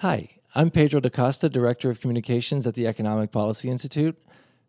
[0.00, 4.14] Hi, I'm Pedro da Costa, Director of Communications at the Economic Policy Institute.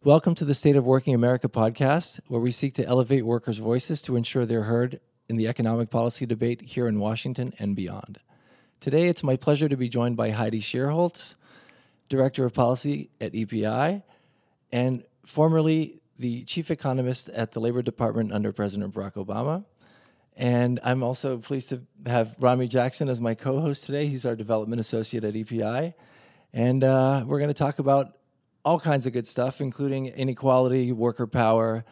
[0.01, 4.01] Welcome to the State of Working America podcast, where we seek to elevate workers' voices
[4.03, 8.21] to ensure they're heard in the economic policy debate here in Washington and beyond.
[8.79, 11.35] Today, it's my pleasure to be joined by Heidi Shierholz,
[12.07, 14.03] Director of Policy at EPI,
[14.71, 19.65] and formerly the Chief Economist at the Labor Department under President Barack Obama.
[20.37, 24.05] And I'm also pleased to have Rami Jackson as my co host today.
[24.05, 25.95] He's our Development Associate at EPI.
[26.53, 28.17] And uh, we're going to talk about
[28.63, 31.85] all kinds of good stuff, including inequality, worker power,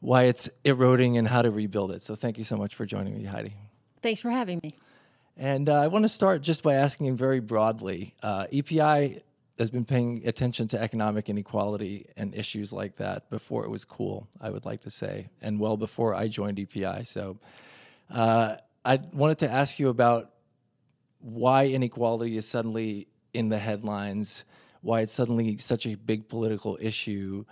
[0.00, 2.02] why it's eroding, and how to rebuild it.
[2.02, 3.54] So thank you so much for joining me, Heidi.
[4.02, 4.74] Thanks for having me.
[5.36, 9.20] And uh, I want to start just by asking very broadly uh, EPI
[9.58, 14.26] has been paying attention to economic inequality and issues like that before it was cool,
[14.40, 17.04] I would like to say, and well before I joined EPI.
[17.04, 17.38] So
[18.10, 20.30] uh, I wanted to ask you about
[21.20, 24.44] why inequality is suddenly in the headlines,
[24.82, 27.44] why it's suddenly such a big political issue,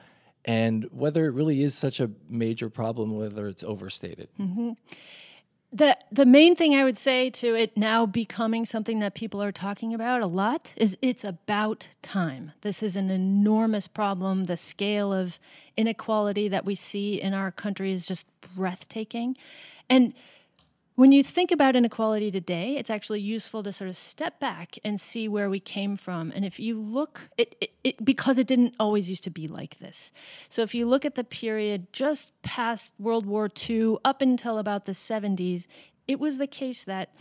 [0.44, 4.28] and whether it really is such a major problem, whether it's overstated.
[4.38, 4.72] Mm-hmm.
[5.72, 9.50] The, the main thing I would say to it now becoming something that people are
[9.50, 12.52] talking about a lot is it's about time.
[12.60, 14.44] This is an enormous problem.
[14.44, 15.40] The scale of
[15.76, 19.36] inequality that we see in our country is just breathtaking.
[19.90, 20.14] And
[20.96, 25.00] when you think about inequality today, it's actually useful to sort of step back and
[25.00, 26.30] see where we came from.
[26.32, 29.78] And if you look, it, it, it, because it didn't always used to be like
[29.80, 30.12] this.
[30.48, 34.86] So if you look at the period just past World War II up until about
[34.86, 35.66] the 70s,
[36.06, 37.12] it was the case that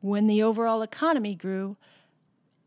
[0.00, 1.76] when the overall economy grew,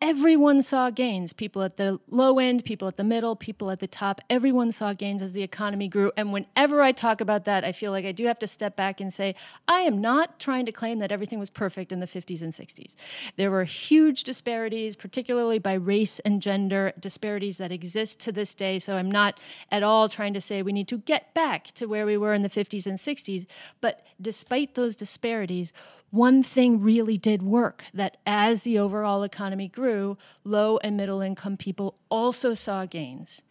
[0.02, 1.34] everyone saw gains.
[1.34, 4.94] People at the low end people at the middle people at the top everyone saw
[4.94, 6.12] gains as the economy grew.
[6.16, 9.02] And whenever i talk about that i feel like i do have to step back
[9.02, 9.36] and say
[9.68, 12.96] i am not trying to claim that everything was perfect in the 50s and 60s
[13.38, 18.80] there were huge disparities particularly by race and gender disparities that exist to this day.
[18.80, 19.40] So i'm not
[19.72, 22.42] at all trying to say we need to get back to where we were in
[22.42, 23.46] the 50s and 60s
[23.82, 25.74] but despite those disparities
[26.12, 31.58] one thing really did work that as the overall economy grew, low and middle income
[31.58, 33.42] people also saw gains.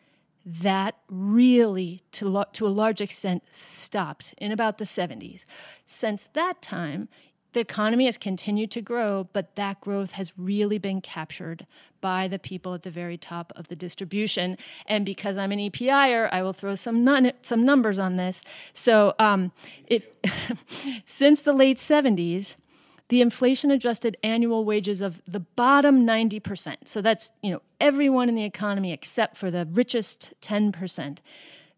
[0.45, 5.45] That really, to, lo- to a large extent, stopped in about the 70s.
[5.85, 7.09] Since that time,
[7.53, 11.67] the economy has continued to grow, but that growth has really been captured
[12.01, 14.59] by the people at the very top of the distribution.
[14.87, 18.43] And because I'm an EPIer, I will throw some nun- some numbers on this.
[18.75, 19.53] So, um,
[19.87, 20.07] if
[21.07, 22.57] since the late 70s,
[23.09, 26.77] the inflation adjusted annual wages of the bottom 90%.
[26.85, 31.19] So that's, you know, everyone in the economy except for the richest 10%.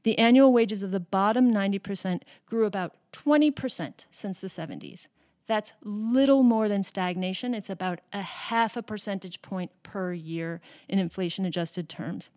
[0.02, 5.06] The annual wages of the bottom 90% grew about 20% since the 70s.
[5.50, 7.54] That's little more than stagnation.
[7.54, 12.30] It's about a half a percentage point per year in inflation adjusted terms.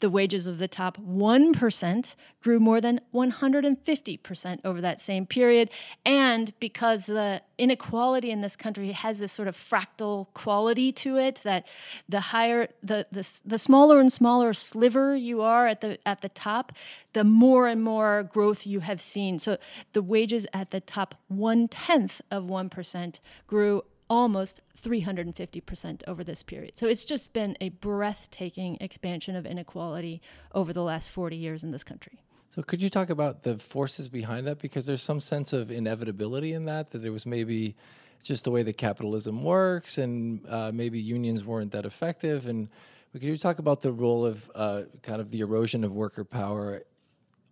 [0.00, 5.70] The wages of the top 1% grew more than 150% over that same period.
[6.04, 11.40] And because the inequality in this country has this sort of fractal quality to it,
[11.44, 11.66] that
[12.08, 16.28] the higher, the, the, the smaller and smaller sliver you are at the, at the
[16.28, 16.72] top,
[17.14, 19.38] the more and more growth you have seen.
[19.38, 19.56] So
[19.94, 26.78] the wages at the top one tenth of 1% grew almost 350% over this period.
[26.78, 30.20] So it's just been a breathtaking expansion of inequality
[30.54, 32.20] over the last 40 years in this country.
[32.50, 34.58] So could you talk about the forces behind that?
[34.58, 37.76] Because there's some sense of inevitability in that, that it was maybe
[38.22, 42.46] just the way that capitalism works and uh, maybe unions weren't that effective.
[42.46, 42.68] And
[43.12, 46.24] we could you talk about the role of uh, kind of the erosion of worker
[46.24, 46.82] power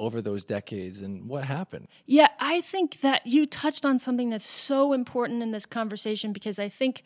[0.00, 1.88] over those decades and what happened?
[2.06, 6.59] Yeah, I think that you touched on something that's so important in this conversation because
[6.59, 7.03] I think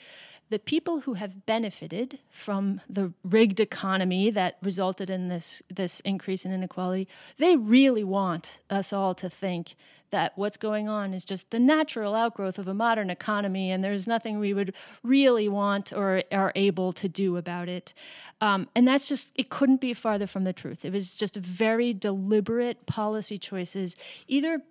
[0.51, 6.45] the people who have benefited from the rigged economy that resulted in this this increase
[6.45, 7.07] in inequality,
[7.39, 9.75] they really want us all to think
[10.11, 14.07] that what's going on is just the natural outgrowth of a modern economy, and there's
[14.07, 17.93] nothing we would really want or are able to do about it.
[18.41, 20.85] Um, and that's just, it couldn't be farther from the truth.
[20.85, 23.97] It was just very deliberate policy choices,
[24.27, 24.63] either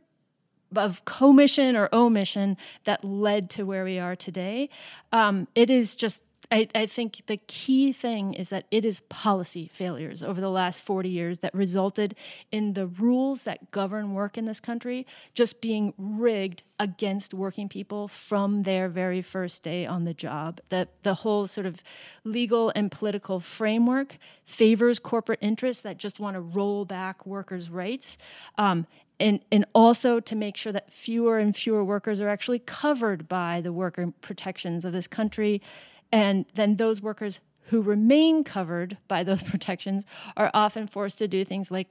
[0.75, 4.69] of commission or omission that led to where we are today.
[5.11, 9.69] Um, it is just I, I, think the key thing is that it is policy
[9.73, 12.15] failures over the last 40 years that resulted
[12.51, 18.07] in the rules that govern work in this country just being rigged against working people
[18.07, 20.61] from their very first day on the job.
[20.69, 21.83] The, the whole sort of
[22.23, 28.17] legal and political framework favors corporate interests that just want to roll back workers' rights.
[28.57, 28.87] Um,
[29.19, 33.61] and, and also to make sure that fewer and fewer workers are actually covered by
[33.61, 35.61] the worker protections of this country
[36.11, 40.05] And then those workers who remain covered by those protections
[40.35, 41.87] are often forced to do things like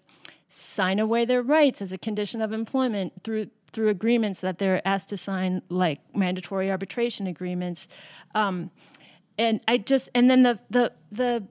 [0.49, 5.09] sign away their rights as a condition of employment through through agreements that they're asked
[5.09, 7.89] to sign, like mandatory arbitration agreements.
[8.35, 8.71] Um,
[9.37, 11.47] and I just and then the the the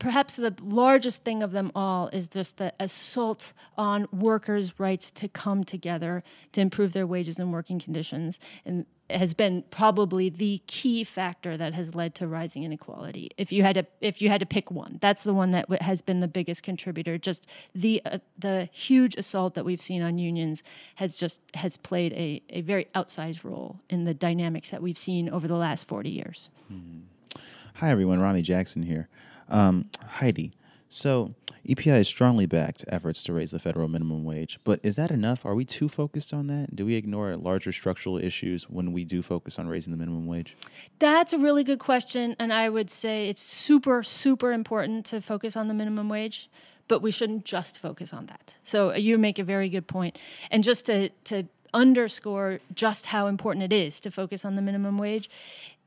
[0.00, 5.28] perhaps the largest thing of them all is just the assault on workers' rights to
[5.28, 11.04] come together to improve their wages and working conditions and has been probably the key
[11.04, 13.28] factor that has led to rising inequality.
[13.36, 16.00] If you had to if you had to pick one that's the one that has
[16.00, 17.18] been the biggest contributor.
[17.18, 20.62] Just the uh, the huge assault that we've seen on unions
[20.94, 25.28] has just has played a, a very outsized role in the dynamics that we've seen
[25.28, 26.48] over the last 40 years.
[26.72, 27.40] Mm-hmm.
[27.74, 28.20] hi everyone.
[28.20, 29.08] Rami jackson here
[29.50, 30.52] um, Heidi,
[30.88, 31.34] so
[31.68, 35.44] EPI has strongly backed efforts to raise the federal minimum wage, but is that enough?
[35.46, 36.74] Are we too focused on that?
[36.74, 40.56] Do we ignore larger structural issues when we do focus on raising the minimum wage?
[40.98, 45.56] That's a really good question, and I would say it's super, super important to focus
[45.56, 46.50] on the minimum wage
[46.90, 48.56] but we shouldn't just focus on that.
[48.64, 50.18] So you make a very good point.
[50.50, 54.98] And just to, to underscore just how important it is to focus on the minimum
[54.98, 55.30] wage,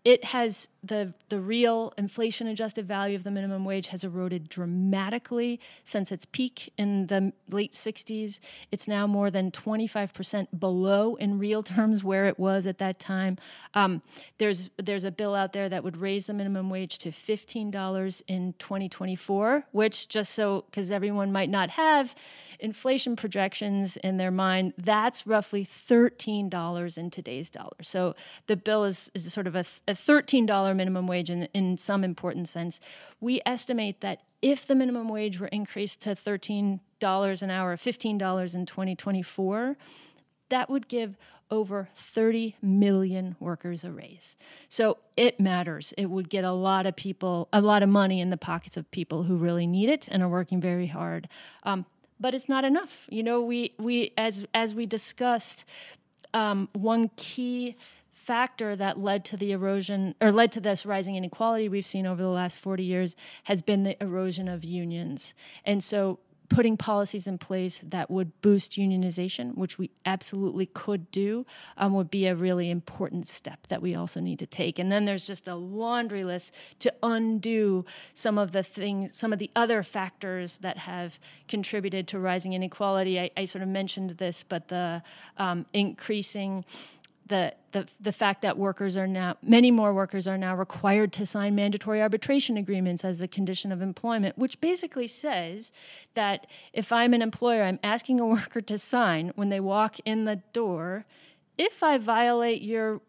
[0.05, 5.59] it has the the real inflation adjusted value of the minimum wage has eroded dramatically
[5.83, 8.39] since its peak in the late 60s
[8.71, 13.38] it's now more than 25% below in real terms where it was at that time.
[13.73, 14.01] Um,
[14.38, 18.53] there's there's a bill out there that would raise the minimum wage to $15 in
[18.59, 22.15] 2024 which just so because everyone might not have
[22.59, 28.15] inflation projections in their mind that's roughly $13 in today's dollars so
[28.47, 32.03] the bill is, is sort of a, a a $13 minimum wage in, in some
[32.03, 32.79] important sense.
[33.21, 36.79] We estimate that if the minimum wage were increased to $13
[37.41, 39.77] an hour, $15 in 2024,
[40.49, 41.15] that would give
[41.51, 44.35] over 30 million workers a raise.
[44.67, 45.93] So it matters.
[45.97, 48.89] It would get a lot of people, a lot of money in the pockets of
[48.89, 51.29] people who really need it and are working very hard.
[51.63, 51.85] Um,
[52.19, 53.05] but it's not enough.
[53.09, 55.65] You know, we we as as we discussed,
[56.33, 57.75] um, one key
[58.23, 62.21] factor that led to the erosion or led to this rising inequality we've seen over
[62.21, 65.33] the last 40 years has been the erosion of unions.
[65.65, 71.45] And so putting policies in place that would boost unionization, which we absolutely could do,
[71.77, 74.77] um, would be a really important step that we also need to take.
[74.79, 79.39] And then there's just a laundry list to undo some of the things, some of
[79.39, 83.19] the other factors that have contributed to rising inequality.
[83.19, 85.01] I, I sort of mentioned this, but the
[85.37, 86.63] um, increasing
[87.27, 91.25] the, the, the fact that workers are now, many more workers are now required to
[91.25, 95.71] sign mandatory arbitration agreements as a condition of employment, which basically says
[96.15, 100.25] that if I'm an employer, I'm asking a worker to sign when they walk in
[100.25, 101.05] the door,
[101.57, 103.01] if I violate your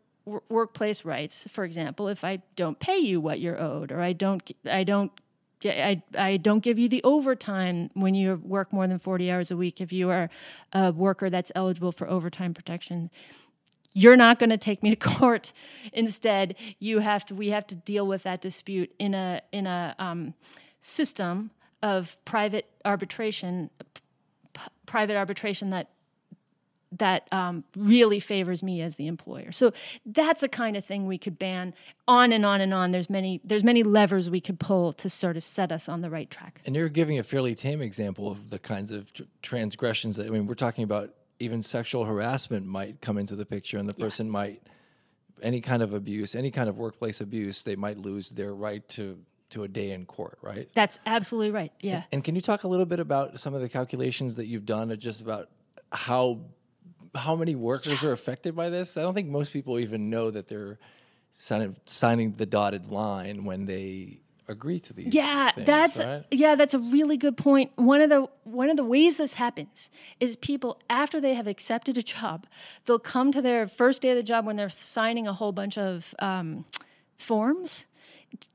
[0.49, 4.51] workplace rights, for example, if I don't pay you what you're owed, or I don't,
[4.65, 5.13] I don't
[5.67, 9.57] I, I don't give you the overtime when you work more than 40 hours a
[9.57, 10.29] week if you are
[10.73, 13.11] a worker that's eligible for overtime protection
[13.95, 15.53] you're not going to take me to court
[15.93, 19.95] instead you have to we have to deal with that dispute in a in a
[19.99, 20.35] um,
[20.81, 21.51] system
[21.83, 23.71] of private arbitration
[24.53, 25.89] p- private arbitration that
[26.99, 29.53] that um, really favors me as the employer.
[29.53, 29.73] So
[30.07, 31.75] that's a kind of thing we could ban
[32.07, 32.93] on and on and on.
[32.93, 36.11] There's many there's many levers we could pull to sort of set us on the
[36.11, 36.61] right track.
[36.65, 40.31] And you're giving a fairly tame example of the kinds of tr- transgressions that I
[40.31, 44.27] mean we're talking about even sexual harassment might come into the picture and the person
[44.27, 44.33] yeah.
[44.33, 44.63] might
[45.43, 49.19] any kind of abuse any kind of workplace abuse they might lose their right to
[49.51, 52.65] to a day in court right that's absolutely right yeah and, and can you talk
[52.65, 55.49] a little bit about some of the calculations that you've done just about
[55.93, 56.41] how
[57.15, 58.09] how many workers yeah.
[58.09, 60.79] are affected by this i don't think most people even know that they're
[61.31, 65.15] signing, signing the dotted line when they agree to these.
[65.15, 66.25] Yeah, things, that's right?
[66.31, 67.73] yeah, that's a really good point.
[67.77, 71.99] One of the one of the ways this happens is people after they have accepted
[71.99, 72.47] a job,
[72.87, 75.79] they'll come to their first day of the job when they're signing a whole bunch
[75.79, 76.65] of um,
[77.19, 77.87] forms.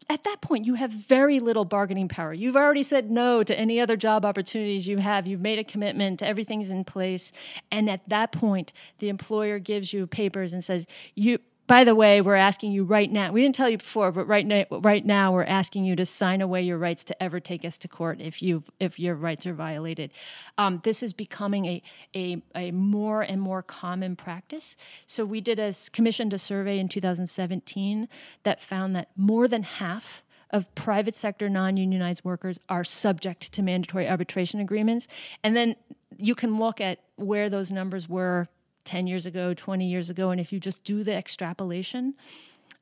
[0.09, 2.33] At that point, you have very little bargaining power.
[2.33, 5.25] You've already said no to any other job opportunities you have.
[5.27, 7.31] You've made a commitment, everything's in place.
[7.71, 12.19] And at that point, the employer gives you papers and says, you, by the way,
[12.19, 13.31] we're asking you right now.
[13.31, 16.41] We didn't tell you before, but right now, right now, we're asking you to sign
[16.41, 19.53] away your rights to ever take us to court if you if your rights are
[19.53, 20.11] violated.
[20.57, 21.83] Um, this is becoming a,
[22.15, 24.75] a a more and more common practice.
[25.05, 28.09] So we did a commissioned a survey in 2017
[28.41, 34.09] that found that more than half of private sector non-unionized workers are subject to mandatory
[34.09, 35.07] arbitration agreements,
[35.43, 35.75] and then
[36.17, 38.47] you can look at where those numbers were
[38.89, 42.15] 10 years ago, 20 years ago, and if you just do the extrapolation,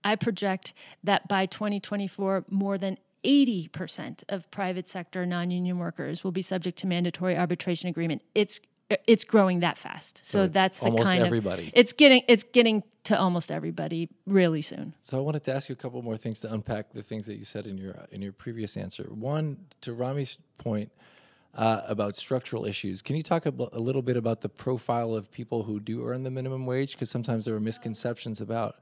[0.05, 0.73] I project
[1.03, 6.87] that by 2024, more than 80% of private sector non-union workers will be subject to
[6.87, 8.21] mandatory arbitration agreement.
[8.33, 8.61] It's
[9.05, 10.21] it's growing that fast.
[10.23, 11.67] So, So that's the kind everybody.
[11.67, 14.93] of it's getting it's getting to almost everybody really soon.
[15.01, 17.35] So I wanted to ask you a couple more things to unpack the things that
[17.35, 19.03] you said in your in your previous answer.
[19.09, 20.89] One, to Rami's point
[21.57, 25.15] uh, about structural issues, can you talk a, bl- a little bit about the profile
[25.15, 26.93] of people who do earn the minimum wage?
[26.93, 28.75] Because sometimes there are misconceptions about.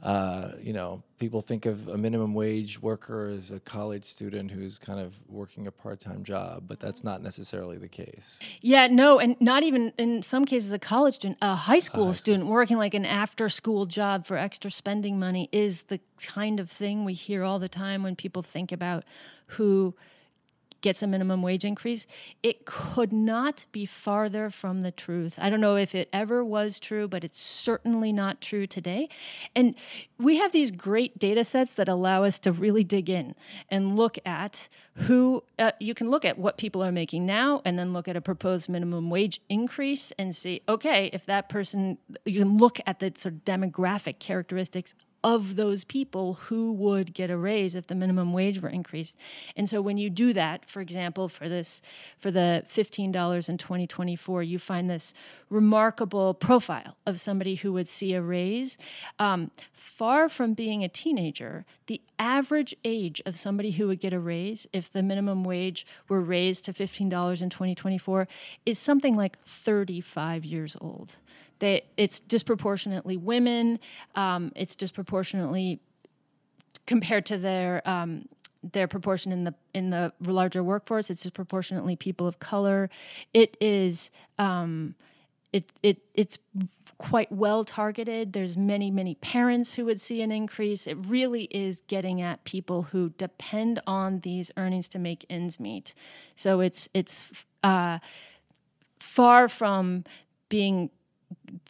[0.00, 4.78] Uh, you know, people think of a minimum wage worker as a college student who's
[4.78, 8.40] kind of working a part-time job, but that's not necessarily the case.
[8.60, 12.46] Yeah, no, and not even in some cases a college student, a high school student
[12.46, 17.04] working like an after school job for extra spending money is the kind of thing
[17.04, 19.02] we hear all the time when people think about
[19.46, 19.96] who
[20.80, 22.06] gets a minimum wage increase.
[22.42, 25.38] It could not be farther from the truth.
[25.40, 29.08] I don't know if it ever was true, but it's certainly not true today.
[29.54, 29.74] And
[30.18, 33.34] we have these great data sets that allow us to really dig in
[33.70, 37.78] and look at who uh, you can look at what people are making now and
[37.78, 42.40] then look at a proposed minimum wage increase and see okay if that person you
[42.40, 44.94] can look at the sort of demographic characteristics
[45.24, 49.16] of those people who would get a raise if the minimum wage were increased.
[49.56, 51.82] And so when you do that, for example, for this
[52.18, 55.12] for the $15 in 2024, you find this
[55.50, 58.78] remarkable profile of somebody who would see a raise.
[59.18, 64.20] Um, far from being a teenager, the average age of somebody who would get a
[64.20, 68.28] raise if the minimum wage were raised to $15 in 2024
[68.64, 71.16] is something like 35 years old
[71.58, 73.78] they, it's disproportionately women.
[74.14, 75.80] Um, it's disproportionately
[76.86, 78.28] compared to their um,
[78.72, 81.10] their proportion in the in the larger workforce.
[81.10, 82.90] It's disproportionately people of color.
[83.32, 84.94] It is um,
[85.52, 86.38] it it it's
[86.98, 88.32] quite well targeted.
[88.32, 90.86] There's many many parents who would see an increase.
[90.86, 95.94] It really is getting at people who depend on these earnings to make ends meet.
[96.34, 97.30] So it's it's
[97.62, 97.98] uh,
[98.98, 100.04] far from
[100.48, 100.90] being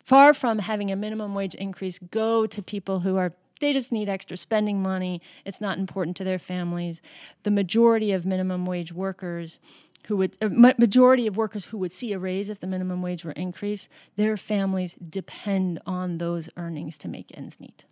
[0.08, 4.08] far from having a minimum wage increase go to people who are they just need
[4.08, 5.20] extra spending money.
[5.44, 7.02] It's not important to their families.
[7.42, 9.60] The majority of minimum wage workers
[10.06, 13.02] who would uh, a majority of workers who would see a raise if the minimum
[13.02, 17.84] wage were increased their families depend on those earnings to make ends meet.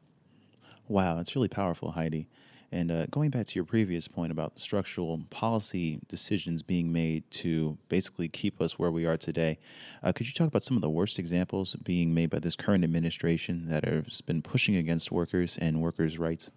[0.88, 2.28] Wow, it's really powerful, Heidi.
[2.72, 7.30] And uh, going back to your previous point about the structural policy decisions being made
[7.32, 9.58] to basically keep us where we are today,
[10.02, 12.84] uh, could you talk about some of the worst examples being made by this current
[12.84, 16.50] administration that has been pushing against workers and workers' rights?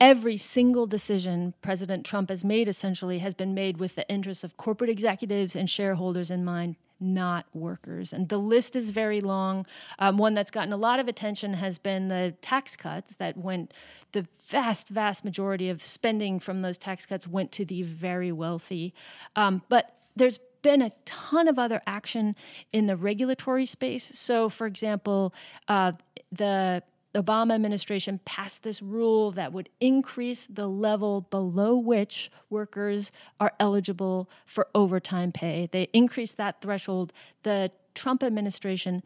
[0.00, 4.56] every single decision President Trump has made essentially has been made with the interests of
[4.56, 8.12] corporate executives and shareholders in mind, not workers.
[8.12, 9.66] And the list is very long.
[9.98, 13.72] Um, one that's gotten a lot of attention has been the tax cuts that went,
[14.12, 18.94] the vast, vast majority of spending from those tax cuts went to the very wealthy.
[19.36, 22.36] Um, but there's been a ton of other action
[22.72, 24.10] in the regulatory space.
[24.14, 25.34] So, for example,
[25.68, 25.92] uh,
[26.30, 26.82] the
[27.14, 34.30] Obama administration passed this rule that would increase the level below which workers are eligible
[34.46, 35.68] for overtime pay.
[35.72, 37.12] They increased that threshold.
[37.42, 39.02] The Trump administration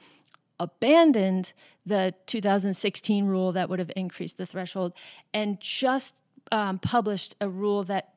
[0.61, 1.53] abandoned
[1.87, 4.93] the 2016 rule that would have increased the threshold
[5.33, 6.17] and just
[6.53, 8.15] um, published a rule that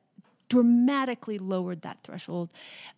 [0.48, 2.52] dramatically lowered that threshold.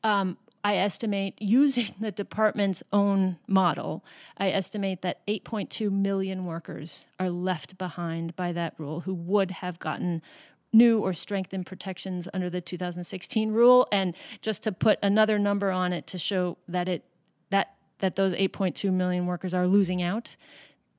[0.05, 4.05] Um, I estimate using the department's own model,
[4.37, 9.79] I estimate that 8.2 million workers are left behind by that rule who would have
[9.79, 10.23] gotten
[10.73, 13.89] new or strengthened protections under the 2016 rule.
[13.91, 17.05] And just to put another number on it to show that it
[17.51, 20.37] that that those 8.2 million workers are losing out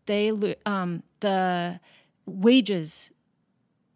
[0.06, 1.80] they um, the
[2.26, 3.12] wages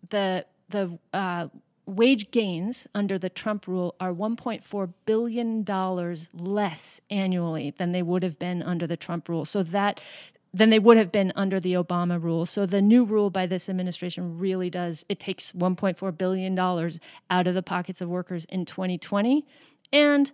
[0.10, 1.48] the the uh,
[1.86, 5.66] wage gains under the Trump rule are $1.4 billion
[6.34, 9.46] less annually than they would have been under the Trump rule.
[9.46, 10.00] So that
[10.54, 12.46] than they would have been under the Obama rule.
[12.46, 17.00] So the new rule by this administration really does it takes 1.4 billion dollars
[17.30, 19.46] out of the pockets of workers in 2020
[19.92, 20.32] and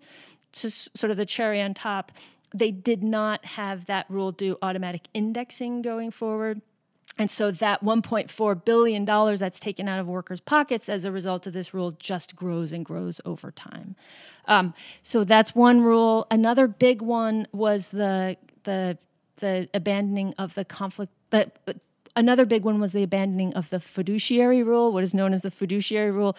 [0.53, 2.11] to sort of the cherry on top,
[2.53, 6.61] they did not have that rule do automatic indexing going forward.
[7.17, 11.53] And so that $1.4 billion that's taken out of workers' pockets as a result of
[11.53, 13.95] this rule just grows and grows over time.
[14.47, 16.25] Um, so that's one rule.
[16.31, 18.97] Another big one was the the
[19.37, 21.11] the abandoning of the conflict.
[21.31, 21.51] The,
[22.15, 25.51] another big one was the abandoning of the fiduciary rule, what is known as the
[25.51, 26.35] fiduciary rule.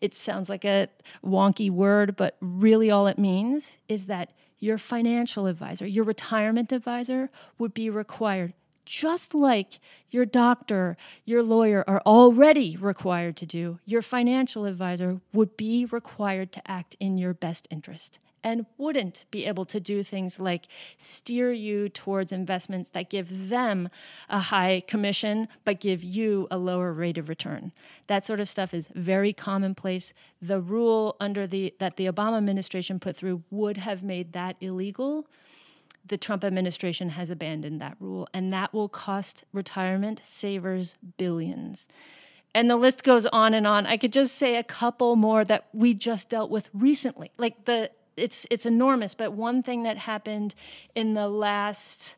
[0.00, 0.88] It sounds like a
[1.24, 7.30] wonky word, but really all it means is that your financial advisor, your retirement advisor,
[7.58, 8.54] would be required
[8.86, 9.78] just like
[10.10, 16.52] your doctor, your lawyer are already required to do, your financial advisor would be required
[16.52, 21.50] to act in your best interest and wouldn't be able to do things like steer
[21.50, 23.88] you towards investments that give them
[24.28, 27.72] a high commission but give you a lower rate of return.
[28.06, 30.14] That sort of stuff is very commonplace.
[30.40, 35.26] The rule under the that the Obama administration put through would have made that illegal
[36.08, 41.88] the Trump administration has abandoned that rule, and that will cost retirement savers billions.
[42.54, 43.86] And the list goes on and on.
[43.86, 47.30] I could just say a couple more that we just dealt with recently.
[47.36, 50.54] Like the it's it's enormous, but one thing that happened
[50.94, 52.16] in the last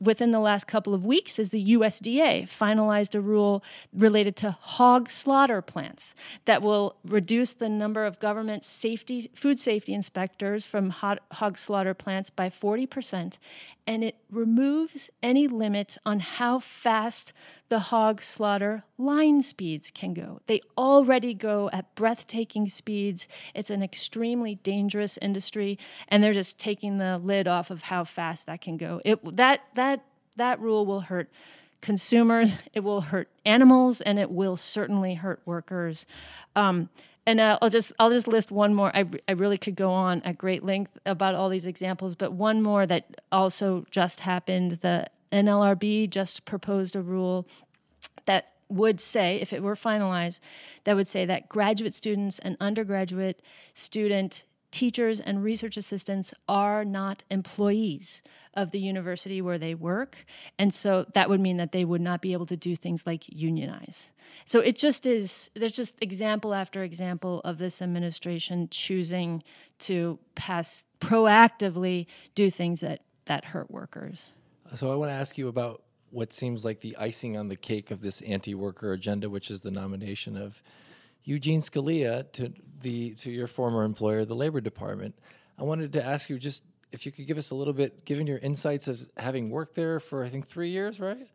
[0.00, 5.10] within the last couple of weeks is the USDA finalized a rule related to hog
[5.10, 6.14] slaughter plants
[6.46, 12.30] that will reduce the number of government safety food safety inspectors from hog slaughter plants
[12.30, 13.36] by 40%
[13.90, 17.32] and it removes any limit on how fast
[17.70, 20.40] the hog slaughter line speeds can go.
[20.46, 23.26] They already go at breathtaking speeds.
[23.52, 25.76] It's an extremely dangerous industry,
[26.06, 29.00] and they're just taking the lid off of how fast that can go.
[29.04, 29.89] It that that
[30.36, 31.28] that rule will hurt
[31.80, 36.06] consumers, it will hurt animals, and it will certainly hurt workers.
[36.56, 36.88] Um,
[37.26, 38.90] and uh, I'll just I'll just list one more.
[38.94, 42.62] I, I really could go on at great length about all these examples, but one
[42.62, 44.78] more that also just happened.
[44.80, 47.46] The NLRB just proposed a rule
[48.24, 50.40] that would say, if it were finalized,
[50.84, 53.42] that would say that graduate students and undergraduate
[53.74, 58.22] student teachers and research assistants are not employees
[58.54, 60.24] of the university where they work.
[60.58, 63.24] And so that would mean that they would not be able to do things like
[63.28, 64.10] unionize.
[64.44, 69.42] So it just is, there's just example after example of this administration choosing
[69.80, 74.32] to pass proactively do things that, that hurt workers.
[74.74, 77.90] So I want to ask you about what seems like the icing on the cake
[77.90, 80.62] of this anti worker agenda, which is the nomination of
[81.24, 85.14] Eugene Scalia to the to your former employer, the Labor Department.
[85.58, 88.26] I wanted to ask you just if you could give us a little bit, given
[88.26, 91.28] your insights of having worked there for I think three years, right?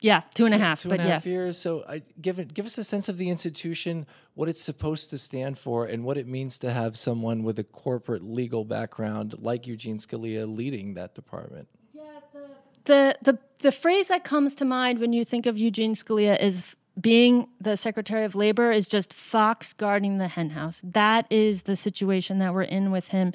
[0.00, 0.84] Yeah, two and so, a half.
[0.84, 1.32] And a half yeah.
[1.32, 1.58] years.
[1.58, 5.18] So, I, give it, give us a sense of the institution, what it's supposed to
[5.18, 9.66] stand for, and what it means to have someone with a corporate legal background like
[9.66, 11.66] Eugene Scalia leading that department.
[11.92, 12.48] Yeah, the
[12.84, 16.76] the the, the phrase that comes to mind when you think of Eugene Scalia is
[17.00, 20.80] being the Secretary of Labor is just fox guarding the henhouse.
[20.84, 23.32] That is the situation that we're in with him.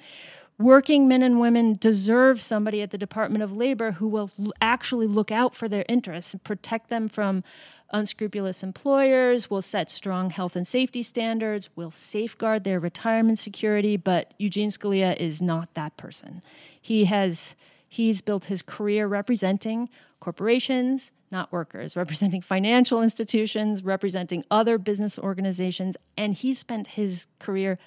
[0.60, 5.32] Working men and women deserve somebody at the Department of Labor who will actually look
[5.32, 7.44] out for their interests and protect them from
[7.92, 13.98] unscrupulous employers, will set strong health and safety standards, will safeguard their retirement security.
[13.98, 16.42] But Eugene Scalia is not that person.
[16.80, 17.56] He has
[17.94, 19.88] he's built his career representing
[20.20, 27.78] corporations, not workers, representing financial institutions, representing other business organizations, and he spent his career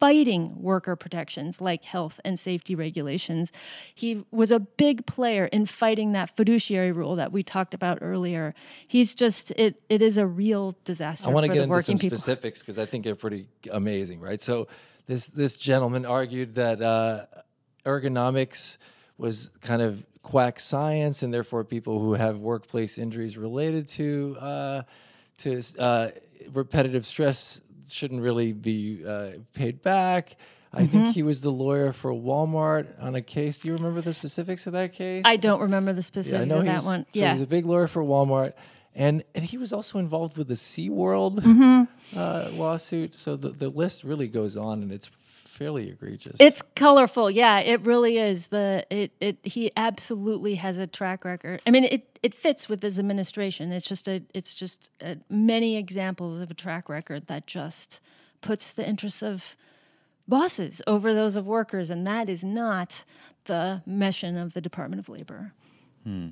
[0.00, 3.52] fighting worker protections like health and safety regulations.
[3.94, 8.54] He was a big player in fighting that fiduciary rule that we talked about earlier.
[8.88, 11.28] He's just it it is a real disaster.
[11.28, 12.16] I want to get into some people.
[12.16, 14.40] specifics because I think they're pretty amazing, right?
[14.40, 14.68] So
[15.04, 17.26] this this gentleman argued that uh,
[17.84, 18.78] ergonomics
[19.20, 24.82] was kind of quack science, and therefore people who have workplace injuries related to uh,
[25.38, 26.08] to uh,
[26.52, 30.36] repetitive stress shouldn't really be uh, paid back.
[30.72, 30.86] I mm-hmm.
[30.86, 33.58] think he was the lawyer for Walmart on a case.
[33.58, 35.24] Do you remember the specifics of that case?
[35.26, 37.06] I don't remember the specifics yeah, of that was, one.
[37.12, 38.52] So yeah, he was a big lawyer for Walmart,
[38.94, 42.18] and and he was also involved with the SeaWorld mm-hmm.
[42.18, 43.16] uh, lawsuit.
[43.16, 45.10] So the the list really goes on, and it's
[45.60, 46.40] fairly egregious.
[46.40, 47.30] It's colorful.
[47.30, 48.46] Yeah, it really is.
[48.46, 51.60] The it it he absolutely has a track record.
[51.66, 53.70] I mean, it it fits with his administration.
[53.70, 58.00] It's just a it's just a, many examples of a track record that just
[58.40, 59.54] puts the interests of
[60.26, 63.04] bosses over those of workers, and that is not
[63.44, 65.52] the mission of the Department of Labor.
[66.04, 66.28] Hmm.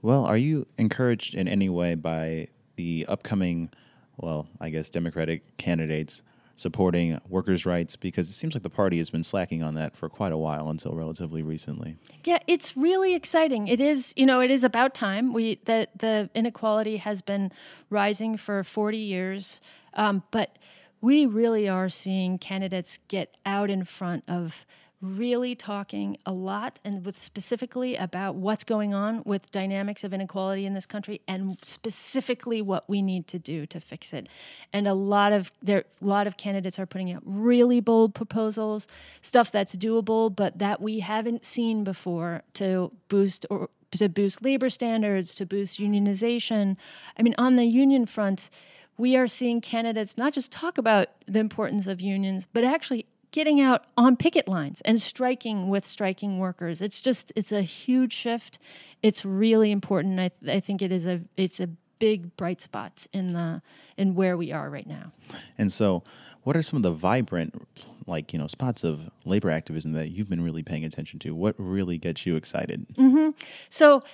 [0.00, 3.70] Well, are you encouraged in any way by the upcoming,
[4.16, 6.22] well, I guess Democratic candidates
[6.56, 10.08] supporting workers' rights because it seems like the party has been slacking on that for
[10.08, 11.96] quite a while until relatively recently.
[12.24, 13.68] Yeah, it's really exciting.
[13.68, 15.32] It is, you know, it is about time.
[15.32, 17.50] We that the inequality has been
[17.90, 19.60] rising for 40 years,
[19.94, 20.58] um, but
[21.00, 24.64] we really are seeing candidates get out in front of
[25.04, 30.64] really talking a lot and with specifically about what's going on with dynamics of inequality
[30.64, 34.28] in this country and specifically what we need to do to fix it.
[34.72, 38.88] And a lot of there a lot of candidates are putting out really bold proposals,
[39.20, 44.70] stuff that's doable but that we haven't seen before to boost or to boost labor
[44.70, 46.76] standards, to boost unionization.
[47.18, 48.50] I mean, on the union front,
[48.96, 53.60] we are seeing candidates not just talk about the importance of unions, but actually getting
[53.60, 56.80] out on picket lines and striking with striking workers.
[56.80, 58.60] It's just it's a huge shift.
[59.02, 60.20] It's really important.
[60.20, 61.66] I, I think it is a it's a
[61.98, 63.60] big bright spot in the
[63.96, 65.10] in where we are right now.
[65.58, 66.04] And so,
[66.44, 67.66] what are some of the vibrant,
[68.06, 71.34] like you know, spots of labor activism that you've been really paying attention to?
[71.34, 72.86] What really gets you excited?
[72.94, 73.30] Mm-hmm.
[73.68, 74.04] So,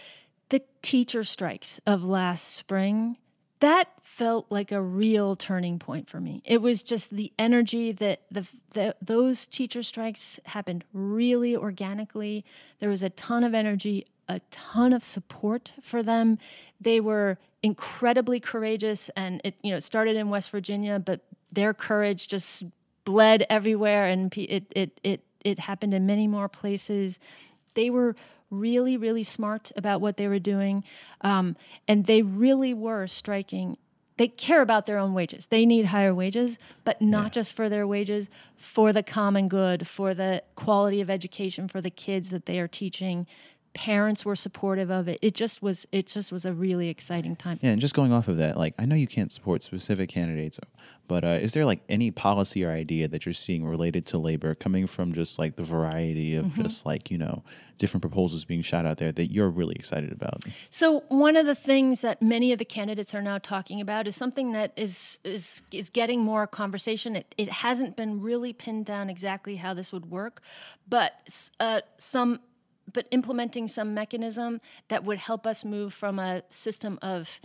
[0.49, 3.19] the teacher strikes of last spring
[3.61, 6.43] that felt like a real turning point for me.
[6.45, 12.45] It was just the energy that the, the, those teacher strikes happened really organically.
[12.81, 16.39] There was a ton of energy, a ton of support for them.
[16.81, 21.21] They were incredibly courageous, and it you know started in West Virginia, but
[21.53, 22.65] their courage just
[23.05, 27.19] bled everywhere, and it it it it happened in many more places.
[27.75, 28.17] They were
[28.51, 30.85] really, really smart about what they were doing.
[31.21, 33.77] Um, and they really were striking.
[34.17, 35.47] They care about their own wages.
[35.47, 37.31] They need higher wages, but not yeah.
[37.31, 41.91] just for their wages, for the common good, for the quality of education for the
[41.91, 43.27] kids that they are teaching
[43.73, 45.19] parents were supportive of it.
[45.23, 47.59] It just was it just was a really exciting time.
[47.63, 50.59] Yeah, and just going off of that, like I know you can't support specific candidates,
[51.07, 54.55] but uh, is there like any policy or idea that you're seeing related to labor
[54.55, 56.63] coming from just like the variety of mm-hmm.
[56.63, 57.43] just like you know
[57.79, 60.45] different proposals being shot out there that you're really excited about?
[60.71, 64.17] So one of the things that many of the candidates are now talking about is
[64.17, 67.17] something that is is is getting more conversation.
[67.17, 70.43] It it hasn't been really pinned down exactly how this would work,
[70.89, 71.13] but
[71.61, 72.41] uh, some
[72.93, 77.41] but implementing some mechanism that would help us move from a system of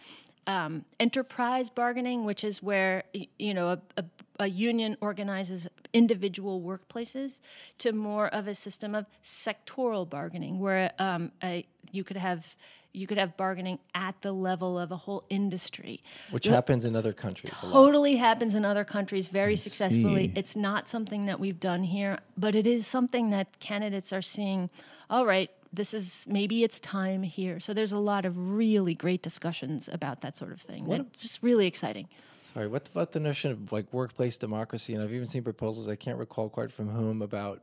[0.47, 3.03] um, enterprise bargaining, which is where
[3.39, 4.05] you know a, a,
[4.41, 7.39] a, union organizes individual workplaces,
[7.79, 12.55] to more of a system of sectoral bargaining, where um, a, you could have
[12.95, 17.13] you could have bargaining at the level of a whole industry, which happens in other
[17.13, 17.51] countries.
[17.53, 20.27] Totally happens in other countries very I successfully.
[20.27, 20.33] See.
[20.35, 24.69] It's not something that we've done here, but it is something that candidates are seeing
[25.09, 27.59] all right, this is maybe it's time here.
[27.59, 30.85] So there's a lot of really great discussions about that sort of thing.
[30.85, 32.07] What, it's just really exciting.
[32.43, 34.93] Sorry, what about the notion of like workplace democracy?
[34.93, 37.61] And I've even seen proposals, I can't recall quite from whom, about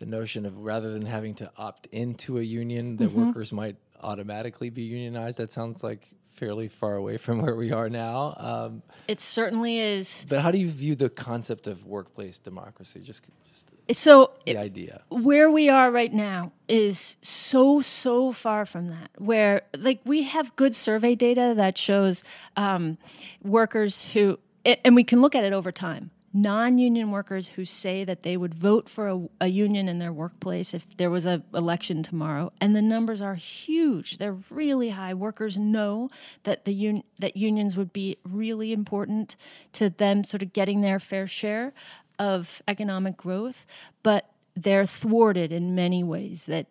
[0.00, 3.26] the notion of rather than having to opt into a union, that mm-hmm.
[3.26, 5.38] workers might automatically be unionized.
[5.38, 8.34] That sounds like fairly far away from where we are now.
[8.38, 10.24] Um, it certainly is.
[10.28, 13.00] But how do you view the concept of workplace democracy?
[13.00, 15.02] Just, just so the it, idea.
[15.10, 19.10] Where we are right now is so so far from that.
[19.18, 22.24] Where like we have good survey data that shows
[22.56, 22.96] um,
[23.42, 27.64] workers who, it, and we can look at it over time non union workers who
[27.64, 31.26] say that they would vote for a, a, union in their workplace if there was
[31.26, 32.52] an election tomorrow.
[32.60, 34.18] And the numbers are huge.
[34.18, 35.14] They're really high.
[35.14, 36.10] Workers know
[36.44, 39.36] that, the un- that unions would be really important
[39.72, 41.72] to them sort of getting their fair share
[42.18, 43.66] of economic growth.
[44.02, 46.46] But they're thwarted in many ways.
[46.46, 46.66] That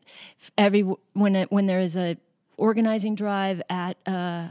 [0.58, 0.82] every
[1.13, 2.17] when it, when there is a
[2.58, 4.50] organizing drive at uh,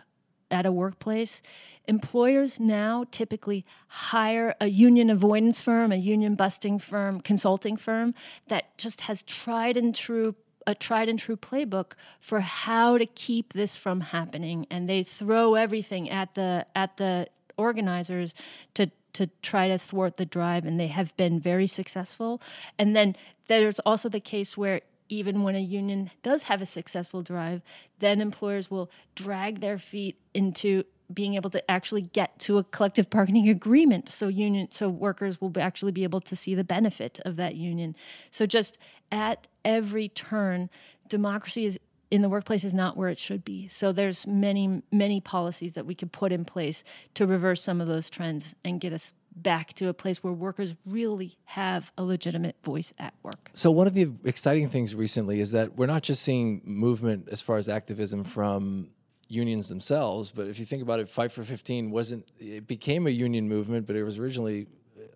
[0.50, 1.42] at a workplace,
[1.86, 8.14] employers now typically hire a union avoidance firm, a union busting firm, consulting firm
[8.48, 10.34] that just has tried and true
[10.66, 14.66] a tried and true playbook for how to keep this from happening.
[14.70, 18.34] And they throw everything at the at the organizers
[18.74, 22.40] to to try to thwart the drive and they have been very successful.
[22.78, 27.22] And then there's also the case where even when a union does have a successful
[27.22, 27.62] drive,
[27.98, 33.08] then employers will drag their feet into being able to actually get to a collective
[33.08, 37.36] bargaining agreement so union so workers will actually be able to see the benefit of
[37.36, 37.96] that union.
[38.30, 38.78] So just
[39.10, 40.68] at every turn
[41.08, 41.78] democracy is
[42.10, 43.68] in the workplace is not where it should be.
[43.68, 47.88] So there's many many policies that we could put in place to reverse some of
[47.88, 52.56] those trends and get us back to a place where workers really have a legitimate
[52.62, 53.50] voice at work.
[53.54, 57.40] So, one of the exciting things recently is that we're not just seeing movement as
[57.40, 58.90] far as activism from
[59.28, 63.10] unions themselves, but if you think about it, Fight for 15 wasn't, it became a
[63.10, 64.66] union movement, but it was originally,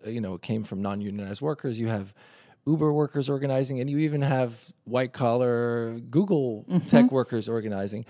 [0.05, 1.79] uh, you know, it came from non unionized workers.
[1.79, 2.13] You have
[2.65, 6.87] Uber workers organizing, and you even have white collar Google mm-hmm.
[6.87, 8.05] tech workers organizing.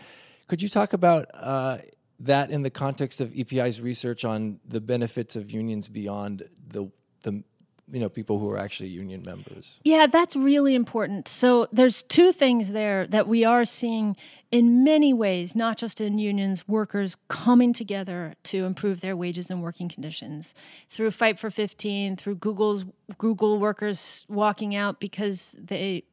[0.48, 1.78] Could you talk about uh,
[2.20, 6.90] that in the context of EPI's research on the benefits of unions beyond the
[7.24, 7.44] the
[7.92, 9.82] you know people who are actually union members.
[9.84, 11.28] Yeah, that's really important.
[11.28, 14.16] So there's two things there that we are seeing
[14.52, 19.62] in many ways, not just in unions, workers coming together to improve their wages and
[19.62, 20.54] working conditions
[20.90, 22.86] through Fight for 15, through Google's
[23.18, 26.04] Google workers walking out because they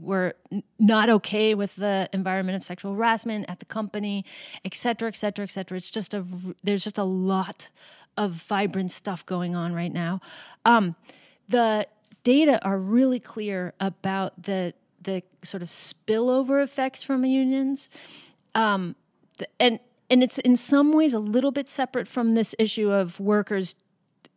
[0.00, 0.34] were
[0.78, 4.24] not okay with the environment of sexual harassment at the company,
[4.64, 5.76] et cetera, et cetera, et cetera.
[5.76, 6.24] It's just a
[6.62, 7.68] there's just a lot
[8.16, 10.20] of vibrant stuff going on right now.
[10.64, 10.96] Um,
[11.48, 11.86] the
[12.22, 17.88] data are really clear about the the sort of spillover effects from unions,
[18.54, 18.94] um,
[19.58, 19.80] and
[20.10, 23.74] and it's in some ways a little bit separate from this issue of workers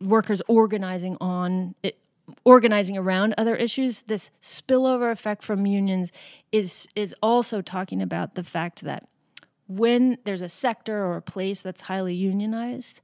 [0.00, 1.96] workers organizing on it,
[2.44, 4.02] organizing around other issues.
[4.02, 6.12] This spillover effect from unions
[6.50, 9.08] is is also talking about the fact that
[9.68, 13.00] when there's a sector or a place that's highly unionized,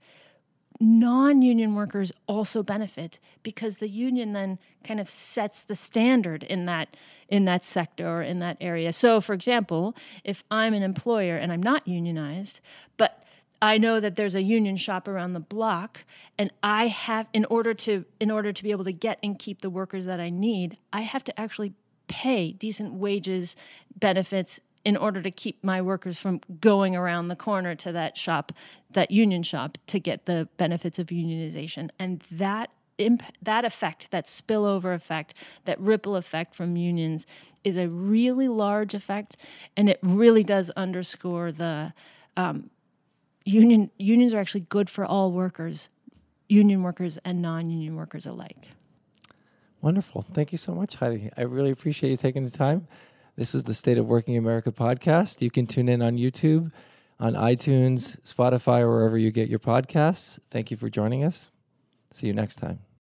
[0.80, 6.96] non-union workers also benefit because the union then kind of sets the standard in that
[7.28, 8.92] in that sector or in that area.
[8.92, 12.60] So for example, if I'm an employer and I'm not unionized,
[12.96, 13.24] but
[13.60, 16.04] I know that there's a union shop around the block
[16.38, 19.62] and I have in order to in order to be able to get and keep
[19.62, 21.72] the workers that I need, I have to actually
[22.06, 23.56] pay decent wages,
[23.96, 28.52] benefits in order to keep my workers from going around the corner to that shop,
[28.90, 31.90] that union shop, to get the benefits of unionization.
[31.98, 37.26] And that imp- that effect, that spillover effect, that ripple effect from unions
[37.64, 39.36] is a really large effect,
[39.76, 41.92] and it really does underscore the
[42.36, 42.70] um,
[43.48, 43.90] union.
[43.98, 45.88] Unions are actually good for all workers,
[46.48, 48.68] union workers and non-union workers alike.
[49.80, 50.22] Wonderful.
[50.22, 51.30] Thank you so much, Heidi.
[51.36, 52.88] I really appreciate you taking the time.
[53.36, 55.40] This is the State of Working America podcast.
[55.40, 56.72] You can tune in on YouTube,
[57.20, 60.40] on iTunes, Spotify, or wherever you get your podcasts.
[60.50, 61.52] Thank you for joining us.
[62.10, 62.87] See you next time.